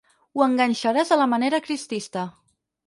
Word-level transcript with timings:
Ho 0.37 0.43
enganxaràs 0.45 1.13
a 1.17 1.21
la 1.21 1.29
manera 1.37 1.63
cristista. 1.69 2.27